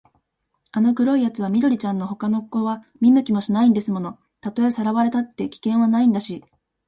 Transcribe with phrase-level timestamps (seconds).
[0.71, 4.17] あの黒いやつは緑ちゃんのほかの子は見向きもしないんですもの。
[4.39, 6.43] たとえさらわれたって、危険はないんだし、